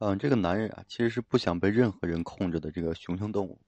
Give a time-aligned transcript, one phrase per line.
[0.00, 3.60] 嗯，这个男人啊，其实是不想被任何人控制的这个雄性动物，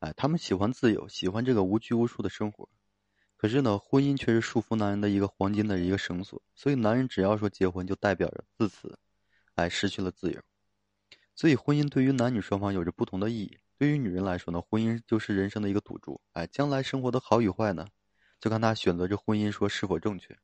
[0.00, 2.68] 哎，他们喜欢自由，喜欢这个无拘无束的生活。
[3.36, 6.42] 可是呢，婚姻却是束缚男人的一个黄金的一个绳索。
[6.52, 8.98] 所以，男人只要说结婚，就代表着自此，
[9.54, 10.40] 哎，失去了自由。
[11.36, 13.56] 所以，婚姻对于男女双方有着不同的意义。
[13.78, 17.86] 对于女人来说呢，婚姻就是人生的一个赌注，哎，将来生活的好与坏呢，
[18.40, 20.36] 就看他选择这婚姻说是否正确。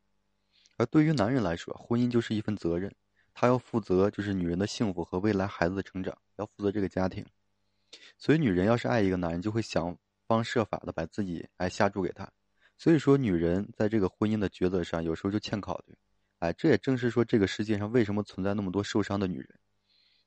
[0.77, 2.95] 而对于男人来说，婚姻就是一份责任。
[3.35, 7.27] 他要负责，就是女人的幸福和未来孩子的成长，要负责这个家庭。
[8.17, 12.31] 所以，女人要是爱一个男人，就会想方设法的把自己哎下注给他。
[12.79, 15.95] 所以说，女人在这个婚姻的抉择上，有时候就欠考虑。
[16.39, 19.49] 哎，这也正是说这个世界上为什么存在那么多受伤的女人，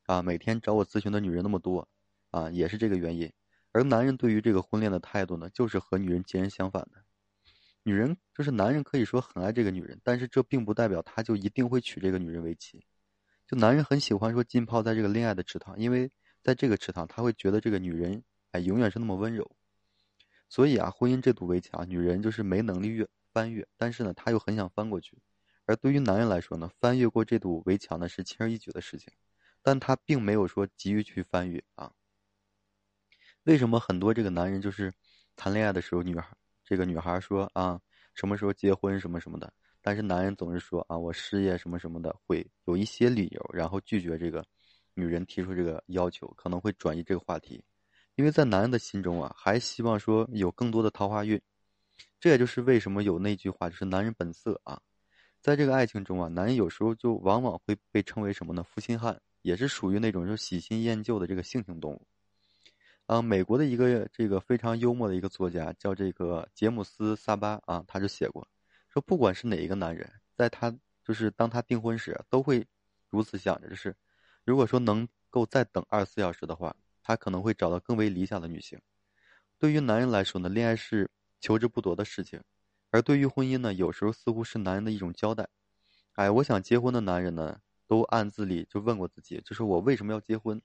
[0.05, 1.87] 啊，每天找我咨询的女人那么多，
[2.31, 3.31] 啊，也是这个原因。
[3.71, 7.03] 而男人对于这个婚恋的态度呢，就是和女人截然相反的。
[7.83, 12.83] 女人就是男人可以说很爱这个女人，但是这并不代表他就一定会娶这个女人为妻。
[13.47, 16.11] 就男人很喜欢说浸泡在这个恋爱的池塘，因为
[16.43, 19.49] 在这个池塘，他会觉得这个女人哎永远是那么温柔。
[20.49, 25.17] 所以啊，婚姻这堵围墙，女人就是没能力越翻越，但是呢，她又很想翻过去。
[25.65, 29.13] 而对于男人来说呢，翻越过这堵围墙呢是轻而易举的事情，
[29.61, 31.91] 但他并没有说急于去翻越啊。
[33.43, 34.93] 为什么很多这个男人就是
[35.35, 37.79] 谈恋爱的时候，女孩这个女孩说啊
[38.13, 39.53] 什么时候结婚什么什么的？
[39.87, 44.45] 但是男人总是说啊，我事业什么什么的，会有一些理由，然后拒绝这个
[44.93, 47.63] 女人提出这个要求，可能会转移这个话题，
[48.15, 51.41] 因为在男人的心中啊，还希望说有更多的桃花运。
[52.19, 54.81] 这也就是为什么有那句话，就是男人本色啊，
[55.39, 58.61] 在这个爱情中啊，男人有时候就往往会被称为什么呢？
[58.63, 62.05] 负心汉，也是属于那种就喜新厌旧的这个性情动物。
[63.05, 68.45] 啊，美国的一个这个非常幽默的一个作家叫这个杰姆斯·萨巴啊，他就写过。
[68.97, 72.65] 就不管是哪一个男人，在他就是当他订婚时，都会
[73.11, 73.95] 如此想着：就是
[74.43, 78.81] 如果说能够再等二十四小时的话，他可能会找到更为理想的女性。
[79.59, 82.39] 对于男人来说呢，恋爱是求之不得的事情；
[82.89, 85.47] 而对于婚姻呢，有时候似乎是男人的一种交代。
[86.13, 90.59] 哎，我想结婚的男人呢，都暗自里就问过自己：就是我为什么要结婚？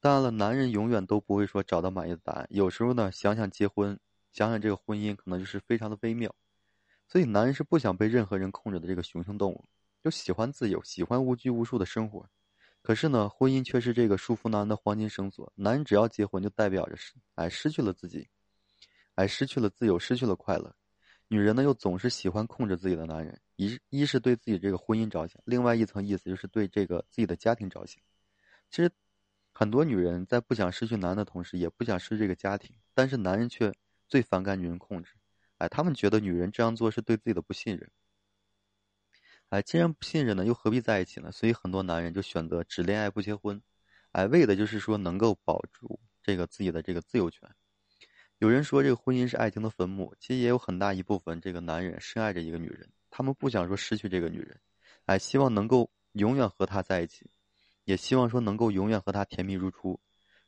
[0.00, 2.46] 当然了，男人永远都不会说找到满意的答案。
[2.48, 4.00] 有时候呢，想想结婚，
[4.32, 6.34] 想想这个婚姻，可能就是非常的微妙。
[7.10, 9.68] 所以，男人是不想被任何人控制的这个雄性动物，
[10.00, 12.24] 就喜欢自由，喜欢无拘无束的生活。
[12.82, 15.52] 可是呢，婚姻却是这个束缚男人的黄金绳索。
[15.56, 18.28] 男人只要结婚，就代表着失，哎，失去了自己，
[19.16, 20.72] 哎，失去了自由，失去了快乐。
[21.26, 28.00] 女人呢，又总是喜欢控制自己的男人，一一是对自己这个婚姻着想，另外一层意思就是对这个自己的家庭着想。
[28.70, 28.88] 其实，
[29.52, 33.72] 很多女人在不想失去男的同时，也不想失去这个家庭，但是男人却
[34.08, 35.12] 最反感女人控制。
[35.60, 37.90] 哎，他们觉得女人这样做是对自己的不信任。
[39.50, 41.30] 哎，既然不信任呢，又何必在一起呢？
[41.30, 43.60] 所以很多男人就选择只恋爱不结婚，
[44.12, 47.46] 哎，为的就是说能够保住这个自己的这个自由权。
[48.38, 54.58] 有人说这个婚姻是爱情的坟墓，其实也有很大一部分这个男人深爱着一个女人，他们不想说失去这个女人，
[55.04, 57.30] 哎，希望能够永远和她在一起，
[57.84, 60.00] 也希望说能够永远和她甜蜜如初。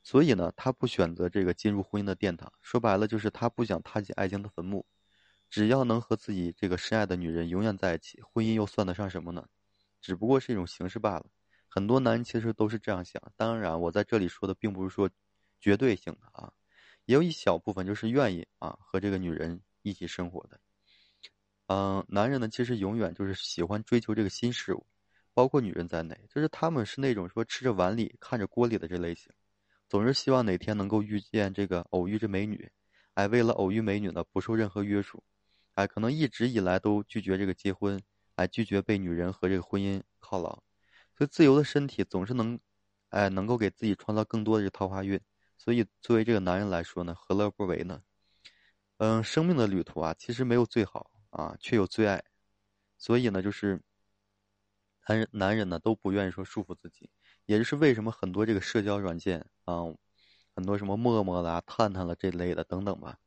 [0.04, 4.84] 所以呢，他不选择这个进入婚姻的殿堂，说白了就是他不想踏进爱情的坟墓。
[5.52, 9.46] 只要能和自己这个深爱的女人永远在一起，婚姻又算得上什么呢？
[10.00, 11.26] 只不过是一种形式罢了。
[11.68, 13.20] 很多男人其实都是这样想。
[13.36, 15.10] 当然，我在这里说的并不是说
[15.60, 16.50] 绝对性的啊，
[17.04, 20.58] 也有一小部分就是愿意啊和这个女人一起生活的。
[21.66, 24.86] 嗯，男人呢其实永远就是喜欢追求这个新事物，
[25.34, 29.30] 包括女人在内，就是他们是那种说吃着碗里看着锅里的这类型，
[29.86, 32.72] 总是希望哪天能够遇见这个偶遇这美女，
[33.12, 35.22] 哎，为了偶遇美女呢不受任何约束。
[35.82, 38.00] 哎，可能一直以来都拒绝这个结婚，
[38.36, 40.62] 哎，拒绝被女人和这个婚姻犒劳，
[41.18, 42.56] 所以自由的身体总是能，
[43.08, 45.20] 哎，能够给自己创造更多的桃花运。
[45.58, 48.00] 所以作为这个男人来说呢，何乐不为呢？
[48.98, 52.22] 嗯，生命的旅途啊，其实没有最好啊，却有最爱。
[52.96, 53.82] 所以呢，就是
[55.08, 57.10] 男人男人呢都不愿意说束缚自己，
[57.46, 59.82] 也就是为什么很多这个社交软件啊，
[60.54, 63.18] 很多什么陌陌啦、探探了这类的等等吧。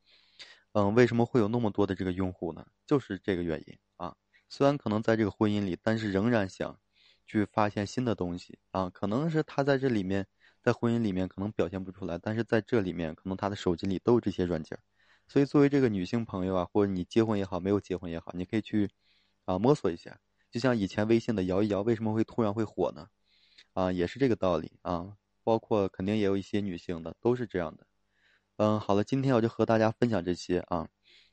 [0.75, 2.66] 嗯，为什么会有那么多的这个用户呢？
[2.86, 4.13] 就是这个原因啊。
[4.50, 6.77] 虽然可能在这个婚姻里，但是仍然想
[7.25, 8.89] 去发现新的东西啊。
[8.89, 10.27] 可能是他在这里面，
[10.62, 14.77] 在婚姻里面可能表现不出来，但是在这里面，可能他的手机里都有这些软件。
[15.30, 18.89] 所以，作为这个女性朋友啊，或者你结婚也好，没有结婚也好，你可以去
[19.45, 20.19] 啊摸索一下。
[20.51, 23.07] 就像以前微信的摇一摇，为什么会突然会火呢？
[23.71, 25.16] 啊，也是这个道理啊。
[25.42, 27.88] 包括肯定也有一些女性的，都是这样的。
[28.57, 30.88] 嗯，好了，今天我就和大家分享这些啊，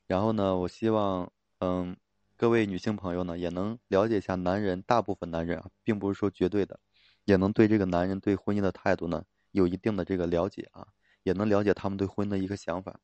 [0.07, 1.95] 然后呢，我希望嗯
[2.35, 6.77] 各位女性朋友呢也能了解一下男人，大部分男人啊，并不是说绝对的，
[7.23, 10.85] 也能对这个男人对婚姻的态度呢有一定的这个了解啊，
[11.23, 12.99] 也能了解他们对婚姻的一个想法。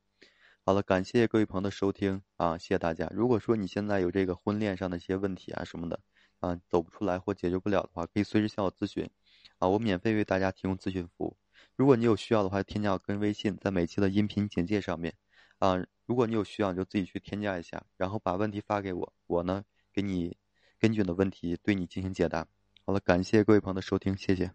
[0.66, 3.10] 好了，感谢各位朋友的收听啊，谢谢大家。
[3.14, 5.98] 如果说你现在有这个婚恋上的一些问题啊什么的
[6.40, 9.08] 啊，走不出来或解决不了的话，可以随时向我咨询
[9.56, 11.38] 啊，我免费为大家提供咨询服务。
[11.80, 15.14] 如果你有需要的话，添加我个人微信，在每期的音频简介上面
[15.60, 15.82] 啊。
[16.04, 20.36] 如果你有需要，你就自己去添加一下，然后把问题发给我，我呢给你
[20.78, 22.46] 根据你的问题对你进行解答。
[22.84, 24.48] 好了，感谢各位朋友的收听，谢谢。